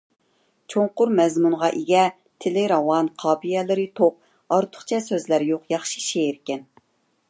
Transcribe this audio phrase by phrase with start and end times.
[0.73, 2.07] چوڭقۇر مەزمۇنغا ئىگە،
[2.45, 4.19] تىلى راۋان، قاپىيەلىرى توق،
[4.57, 6.71] ئارتۇقچە سۆزلەر يوق ياخشى شېئىركەن.